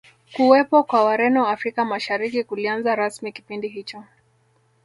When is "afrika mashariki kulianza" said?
1.47-2.95